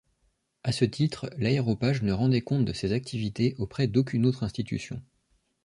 À 0.63 0.71
ce 0.71 0.83
titre, 0.83 1.29
l’Aréopage 1.37 2.01
ne 2.01 2.11
rendait 2.11 2.41
compte 2.41 2.65
de 2.65 2.73
ses 2.73 2.91
activités 2.91 3.53
auprès 3.59 3.85
d'aucune 3.87 4.25
autre 4.25 4.41
institution. 4.41 4.99